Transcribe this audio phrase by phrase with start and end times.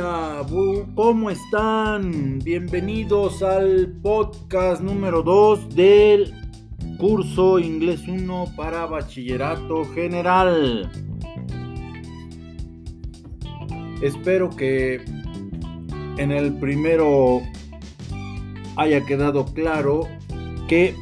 [0.00, 0.46] Hola,
[0.94, 2.38] ¿cómo están?
[2.40, 6.32] Bienvenidos al podcast número 2 del
[6.98, 10.88] curso Inglés 1 para Bachillerato General.
[14.00, 15.00] Espero que
[16.16, 17.40] en el primero
[18.76, 20.06] haya quedado claro
[20.68, 20.94] que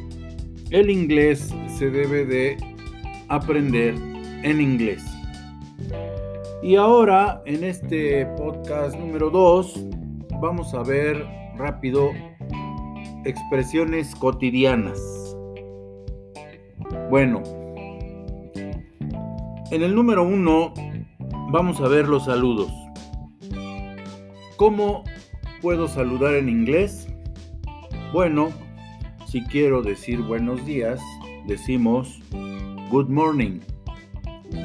[0.71, 2.57] el inglés se debe de
[3.27, 3.93] aprender
[4.43, 5.03] en inglés.
[6.61, 9.85] Y ahora, en este podcast número 2,
[10.41, 11.23] vamos a ver
[11.55, 12.09] rápido
[13.25, 14.99] expresiones cotidianas.
[17.11, 17.43] Bueno,
[19.69, 20.73] en el número 1
[21.51, 22.73] vamos a ver los saludos.
[24.55, 25.03] ¿Cómo
[25.61, 27.07] puedo saludar en inglés?
[28.11, 28.49] Bueno,
[29.27, 30.99] si quiero decir buenos días,
[31.45, 32.19] decimos
[32.89, 33.59] good morning.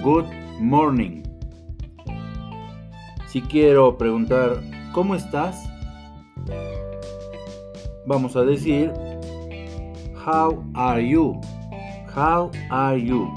[0.02, 0.24] Good
[0.58, 1.21] morning.
[3.32, 4.60] Si quiero preguntar,
[4.92, 5.56] ¿cómo estás?
[8.04, 8.92] Vamos a decir,
[10.26, 11.40] How are you?
[12.14, 13.30] How are you?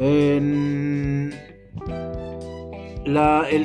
[0.00, 1.30] el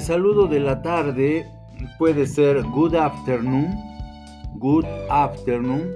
[0.02, 1.50] saludo de la tarde
[1.98, 3.74] puede ser good afternoon,
[4.60, 5.90] good afternoon,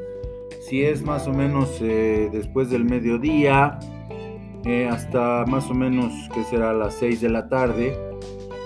[0.67, 3.77] si es más o menos eh, después del mediodía,
[4.65, 7.95] eh, hasta más o menos que será las 6 de la tarde.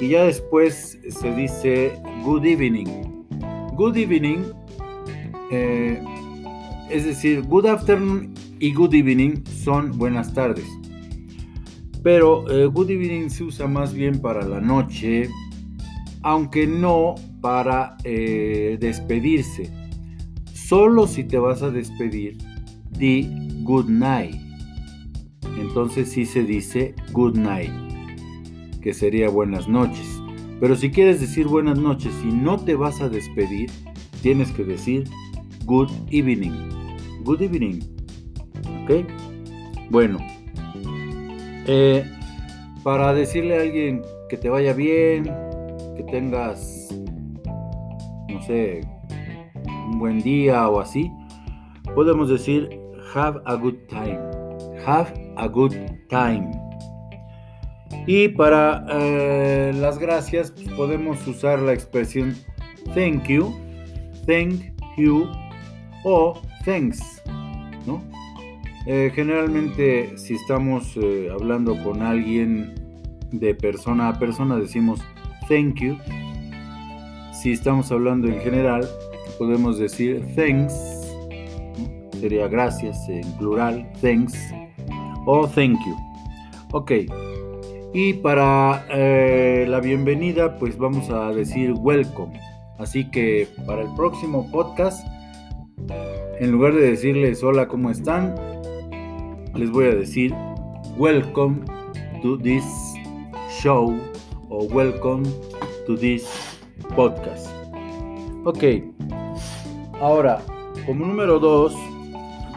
[0.02, 2.88] Y ya después se dice good evening.
[3.74, 4.40] Good evening,
[5.52, 6.02] eh,
[6.92, 10.66] es decir, good afternoon y good evening son buenas tardes.
[12.04, 15.30] Pero eh, good evening se usa más bien para la noche,
[16.22, 19.72] aunque no para despedirse.
[20.54, 22.38] Solo si te vas a despedir,
[22.92, 23.30] di
[23.64, 24.43] good night
[25.58, 27.72] entonces sí se dice good night,
[28.82, 30.22] que sería buenas noches.
[30.60, 33.70] Pero si quieres decir buenas noches y no te vas a despedir,
[34.22, 35.04] tienes que decir
[35.66, 36.52] good evening.
[37.24, 37.80] Good evening.
[38.84, 39.06] ¿Ok?
[39.90, 40.20] Bueno.
[41.68, 42.04] Eh,
[42.84, 45.24] para decirle a alguien que te vaya bien,
[45.96, 46.90] que tengas,
[48.28, 48.82] no sé,
[49.90, 51.10] un buen día o así,
[51.96, 52.70] podemos decir
[53.16, 54.33] have a good time.
[54.86, 55.08] Have
[55.38, 55.72] a good
[56.10, 56.52] time.
[58.08, 62.36] Y para eh, las gracias pues, podemos usar la expresión
[62.94, 63.54] thank you,
[64.26, 64.56] thank
[64.98, 65.28] you
[66.04, 67.22] o thanks.
[67.88, 68.04] ¿no?
[68.88, 72.74] Eh, generalmente si estamos eh, hablando con alguien
[73.32, 75.00] de persona a persona decimos
[75.48, 75.98] thank you.
[77.32, 78.86] Si estamos hablando en general
[79.40, 80.74] podemos decir thanks.
[82.20, 84.34] Sería gracias en plural, thanks.
[85.26, 85.96] Oh, thank you.
[86.74, 86.92] Ok.
[87.94, 92.38] Y para eh, la bienvenida, pues vamos a decir welcome.
[92.78, 95.08] Así que para el próximo podcast,
[96.40, 98.36] en lugar de decirles hola, ¿cómo están?
[99.56, 100.34] Les voy a decir
[100.98, 101.60] welcome
[102.22, 102.66] to this
[103.62, 103.96] show
[104.50, 105.24] o welcome
[105.88, 106.28] to this
[106.98, 107.48] podcast.
[108.44, 108.64] Ok.
[110.02, 110.42] Ahora,
[110.86, 111.74] como número dos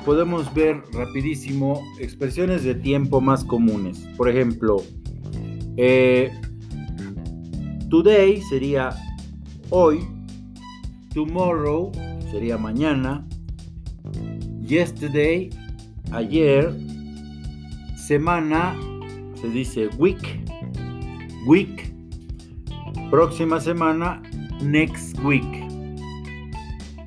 [0.06, 4.06] podemos ver rapidísimo expresiones de tiempo más comunes.
[4.16, 4.76] Por ejemplo,
[5.76, 6.30] eh,
[7.90, 8.90] today sería
[9.70, 9.98] hoy,
[11.12, 11.90] tomorrow
[12.30, 13.26] sería mañana,
[14.62, 15.50] yesterday,
[16.12, 16.72] ayer,
[17.96, 18.76] semana
[19.40, 20.40] se dice week,
[21.48, 21.92] week,
[23.10, 24.22] próxima semana,
[24.62, 25.64] next week.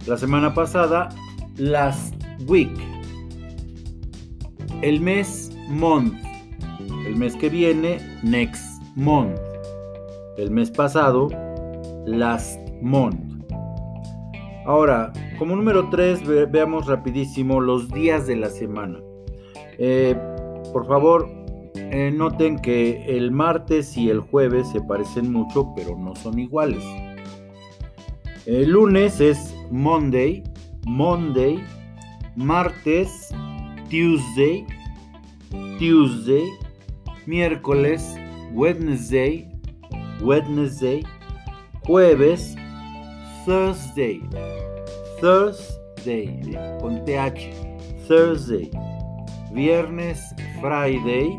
[0.06, 1.08] La semana pasada,
[1.56, 2.14] last
[2.46, 2.70] week.
[4.82, 6.14] El mes month.
[7.06, 9.38] El mes que viene, next month.
[10.38, 11.28] El mes pasado,
[12.06, 13.20] last month.
[14.66, 19.00] Ahora, como número 3, veamos rapidísimo los días de la semana.
[19.80, 20.16] Eh,
[20.72, 21.28] por favor,
[21.76, 26.84] eh, noten que el martes y el jueves se parecen mucho, pero no son iguales.
[28.46, 30.42] El lunes es Monday,
[30.88, 31.62] Monday,
[32.38, 33.36] martes
[33.90, 34.68] Tuesday,
[35.80, 36.48] Tuesday,
[37.26, 38.16] miércoles,
[38.54, 39.50] Wednesday,
[40.22, 41.04] Wednesday,
[41.88, 42.56] jueves,
[43.48, 44.22] Thursday,
[45.20, 46.30] Thursday,
[46.80, 47.52] con TH,
[48.08, 48.70] Thursday,
[49.54, 50.20] viernes,
[50.62, 51.36] Friday,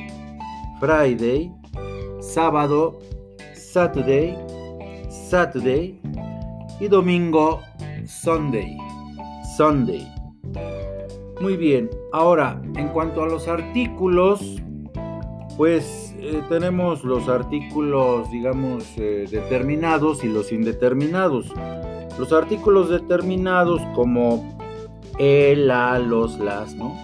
[0.81, 1.53] Friday,
[2.21, 2.99] sábado,
[3.55, 4.35] Saturday,
[5.09, 5.97] Saturday
[6.81, 7.61] y domingo,
[8.07, 8.77] Sunday,
[9.57, 10.05] Sunday.
[11.41, 14.61] Muy bien, ahora en cuanto a los artículos,
[15.57, 21.51] pues eh, tenemos los artículos, digamos, eh, determinados y los indeterminados.
[22.19, 24.59] Los artículos determinados como
[25.19, 26.95] el, a los, las, ¿no?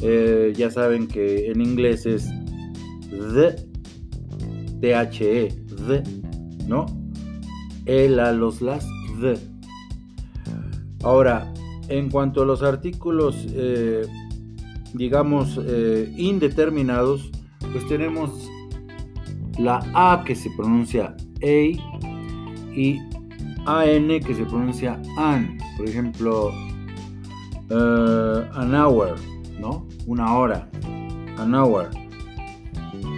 [0.00, 2.28] Eh, ya saben que en inglés es
[3.10, 3.56] the,
[4.82, 5.48] E
[5.88, 6.02] the,
[6.68, 6.84] ¿no?
[7.86, 8.86] El, a los, las,
[9.18, 9.38] the.
[11.02, 11.50] Ahora,
[11.90, 14.06] en cuanto a los artículos, eh,
[14.94, 17.30] digamos, eh, indeterminados,
[17.72, 18.48] pues tenemos
[19.58, 21.46] la A que se pronuncia A
[22.74, 22.98] y
[23.66, 25.58] AN que se pronuncia AN.
[25.76, 26.52] Por ejemplo,
[27.70, 29.14] eh, an hour,
[29.60, 29.86] ¿no?
[30.06, 30.68] Una hora,
[31.38, 31.88] an hour.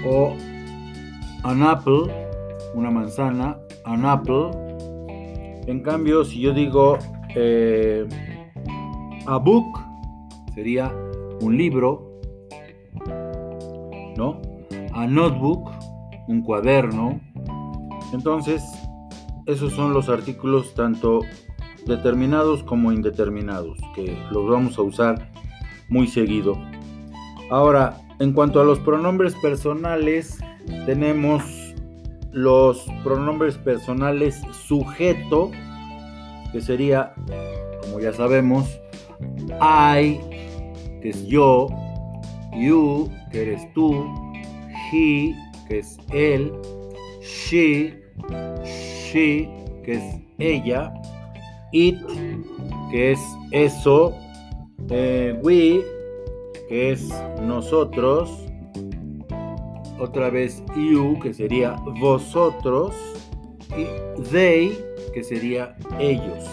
[0.08, 0.34] O
[1.44, 2.02] an apple,
[2.74, 4.50] una manzana, an apple.
[5.68, 6.98] En cambio, si yo digo...
[9.28, 9.82] A book
[10.54, 10.92] sería
[11.40, 12.08] un libro,
[14.16, 14.40] ¿no?
[14.92, 15.68] A notebook,
[16.28, 17.20] un cuaderno.
[18.12, 18.62] Entonces,
[19.46, 21.22] esos son los artículos tanto
[21.88, 25.32] determinados como indeterminados, que los vamos a usar
[25.88, 26.56] muy seguido.
[27.50, 30.38] Ahora, en cuanto a los pronombres personales,
[30.86, 31.42] tenemos
[32.30, 35.50] los pronombres personales sujeto,
[36.52, 37.12] que sería,
[37.82, 38.68] como ya sabemos,
[39.60, 40.18] I,
[41.00, 41.68] que es yo,
[42.52, 44.04] you, que eres tú,
[44.92, 45.34] he,
[45.68, 46.52] que es él,
[47.20, 48.02] she,
[48.64, 49.48] she,
[49.84, 50.92] que es ella,
[51.72, 51.98] it,
[52.90, 53.20] que es
[53.52, 54.14] eso,
[54.90, 55.82] eh, we,
[56.68, 57.08] que es
[57.42, 58.44] nosotros,
[59.98, 62.94] otra vez you, que sería vosotros,
[63.76, 63.86] y
[64.30, 64.76] they,
[65.14, 66.44] que sería ellos.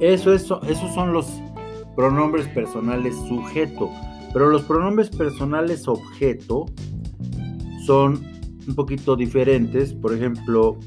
[0.00, 1.40] Eso, eso, esos son los
[1.98, 3.90] pronombres personales sujeto,
[4.32, 6.66] pero los pronombres personales objeto
[7.86, 8.22] son
[8.68, 10.78] un poquito diferentes, por ejemplo,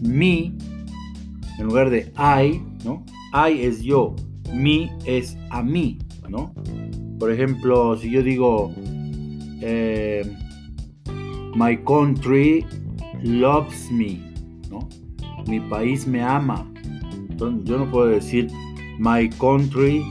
[0.00, 0.54] me
[1.58, 3.04] en lugar de I, ¿no?
[3.34, 4.14] I es yo,
[4.54, 5.98] Me es a mí,
[6.28, 6.54] ¿no?
[7.18, 8.72] Por ejemplo, si yo digo
[9.62, 10.22] eh,
[11.56, 12.64] my country
[13.24, 14.20] loves me,
[14.70, 14.88] ¿no?
[15.48, 16.70] Mi país me ama.
[17.30, 18.48] Entonces yo no puedo decir
[19.00, 20.04] my country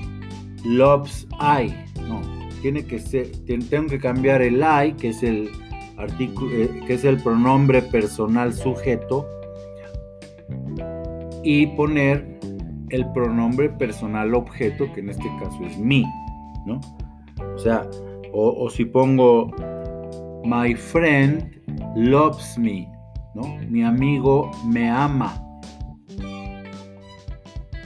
[0.63, 1.73] loves I.
[2.07, 2.21] No,
[2.61, 3.31] tiene que ser,
[3.69, 5.50] tengo que cambiar el I, que es el,
[5.97, 9.27] artículo, eh, que es el pronombre personal sujeto,
[11.44, 12.39] y poner
[12.89, 16.03] el pronombre personal objeto, que en este caso es me,
[16.65, 16.81] ¿no?
[17.56, 17.88] O sea,
[18.33, 19.51] o, si pongo
[20.44, 21.51] my friend
[21.95, 22.88] loves me,
[23.35, 23.41] ¿no?
[23.69, 25.41] Mi amigo me ama.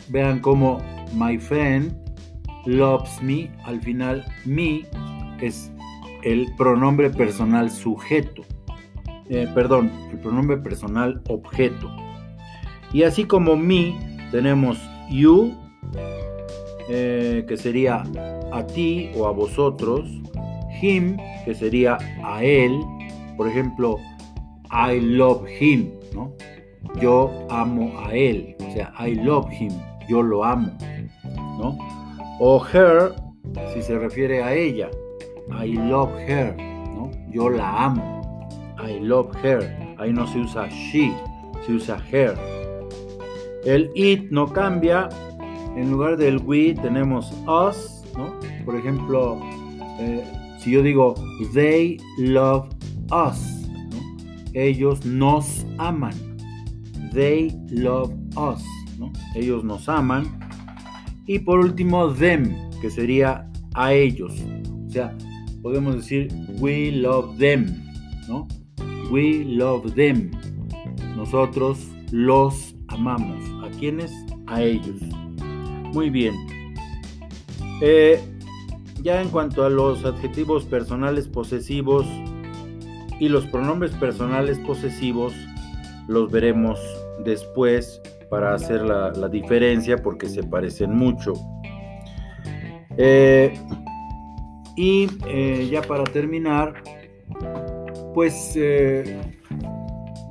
[0.09, 0.77] Vean cómo
[1.17, 2.02] my friend
[2.65, 4.83] loves me, al final me
[5.41, 5.71] es
[6.23, 8.43] el pronombre personal sujeto.
[9.29, 11.89] Eh, perdón, el pronombre personal objeto.
[12.93, 13.95] Y así como me,
[14.31, 14.77] tenemos
[15.09, 15.53] you,
[16.89, 18.03] eh, que sería
[18.51, 20.09] a ti o a vosotros.
[20.81, 22.79] Him, que sería a él.
[23.37, 23.97] Por ejemplo,
[24.71, 26.33] I love him, ¿no?
[27.01, 28.55] Yo amo a él.
[28.67, 29.71] O sea, I love him,
[30.09, 30.77] yo lo amo,
[31.57, 31.77] ¿no?
[32.39, 33.13] O her,
[33.73, 34.89] si se refiere a ella.
[35.51, 36.55] I love her,
[37.31, 38.47] Yo la amo.
[38.79, 39.69] I love her.
[39.99, 41.11] Ahí no se usa she,
[41.65, 42.35] se usa her.
[43.65, 45.09] El it no cambia.
[45.75, 48.03] En lugar del we tenemos us,
[48.65, 49.37] Por ejemplo,
[49.99, 50.23] eh,
[50.59, 51.13] si yo digo
[51.53, 52.67] they love
[53.11, 53.67] us,
[54.53, 56.13] ellos nos aman.
[57.13, 58.63] They love us,
[59.35, 60.42] Ellos nos aman.
[61.25, 64.33] Y por último, them, que sería a ellos.
[64.87, 65.15] O sea,
[65.61, 66.27] podemos decir
[66.59, 67.83] we love them,
[68.27, 68.47] ¿no?
[69.09, 70.31] We love them.
[71.15, 73.39] Nosotros los amamos.
[73.63, 74.11] ¿A quiénes?
[74.47, 74.99] A ellos.
[75.93, 76.33] Muy bien.
[77.81, 78.19] Eh,
[79.01, 82.05] ya en cuanto a los adjetivos personales posesivos
[83.19, 85.33] y los pronombres personales posesivos,
[86.07, 86.79] los veremos
[87.23, 88.01] después
[88.33, 91.33] para hacer la, diferencia porque se parecen mucho.
[92.97, 93.53] Eh,
[94.75, 96.73] y eh, ya para terminar,
[98.15, 99.21] pues eh,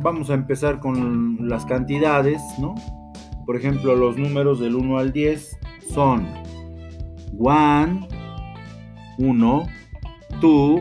[0.00, 2.74] vamos a empezar con las cantidades, ¿no?
[3.46, 5.56] Por ejemplo, los números del 1 al 10
[5.94, 6.26] son
[7.38, 8.08] 1,
[9.20, 9.62] 1,
[10.40, 10.80] 2,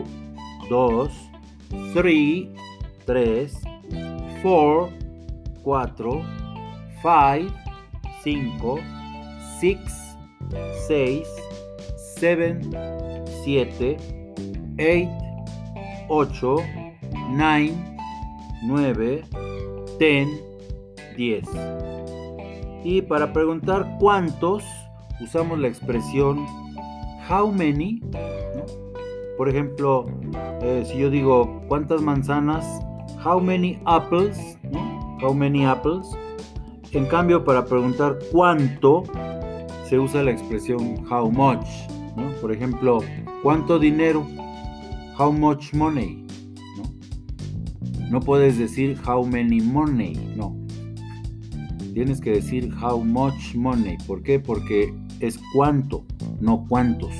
[0.68, 1.30] 2,
[1.94, 2.48] 3,
[3.06, 3.60] 3,
[4.42, 4.90] 4,
[5.62, 6.22] 4,
[7.02, 7.52] 5,
[8.22, 8.78] 5,
[9.58, 10.14] 6,
[10.86, 11.26] 6,
[11.96, 12.60] 7,
[13.44, 13.96] 7,
[14.78, 15.08] 8,
[16.08, 16.56] 8,
[17.30, 17.96] 9,
[18.66, 19.22] 9,
[19.98, 20.28] 10,
[21.16, 21.48] 10.
[22.84, 24.62] Y para preguntar cuántos,
[25.20, 26.46] usamos la expresión
[27.28, 28.00] how many.
[29.36, 30.06] Por ejemplo,
[30.60, 32.64] eh, si yo digo cuántas manzanas,
[33.24, 34.38] how many apples,
[35.20, 36.06] how many apples
[36.94, 39.04] en cambio, para preguntar cuánto,
[39.88, 41.64] se usa la expresión how much.
[42.42, 42.98] Por ejemplo,
[43.42, 44.26] ¿cuánto dinero?
[45.18, 46.26] How much money.
[47.96, 48.10] ¿no?
[48.10, 50.12] no puedes decir how many money.
[50.36, 50.54] No.
[51.94, 53.96] Tienes que decir how much money.
[54.06, 54.38] ¿Por qué?
[54.38, 56.04] Porque es cuánto,
[56.40, 57.14] no cuántos.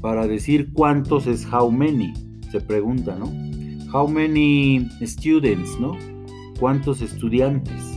[0.00, 2.12] Para decir cuántos es how many.
[2.52, 3.26] Se pregunta, ¿no?
[3.92, 5.96] How many students, ¿no?
[6.60, 7.91] ¿Cuántos estudiantes?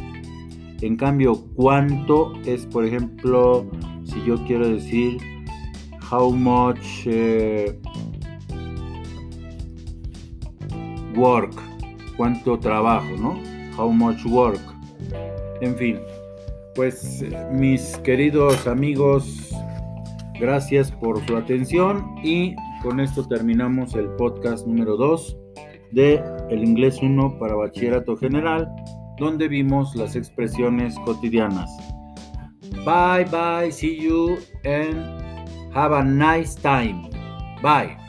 [0.82, 3.66] En cambio, cuánto es, por ejemplo,
[4.04, 5.18] si yo quiero decir
[6.12, 7.80] how much eh,
[11.16, 11.54] work,
[12.18, 13.40] cuánto trabajo, ¿no?
[13.78, 14.60] How much work.
[15.62, 15.98] En fin,
[16.76, 19.50] pues mis queridos amigos,
[20.40, 22.54] gracias por su atención y
[22.84, 25.38] con esto terminamos el podcast número 2
[25.94, 28.68] de El Inglés 1 para Bachillerato General
[29.18, 31.70] donde vimos las expresiones cotidianas.
[32.86, 34.98] Bye bye, see you and
[35.74, 37.10] have a nice time.
[37.62, 38.05] Bye.